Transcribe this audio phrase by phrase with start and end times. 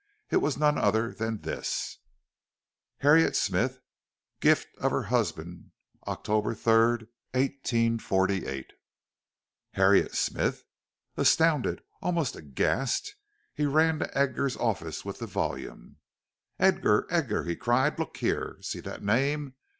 [0.31, 1.99] It was no other than this:
[3.01, 3.81] HARRIET SMITH
[4.39, 5.69] Gift of her husband
[6.07, 7.01] October 3rd
[7.33, 8.73] 1848
[9.73, 10.63] Harriet Smith!
[11.17, 13.13] Astounded, almost aghast,
[13.53, 15.97] he ran to Edgar's office with the volume.
[16.57, 17.05] "Edgar!
[17.11, 18.57] Edgar!" he cried; "look here!
[18.61, 19.53] See that name!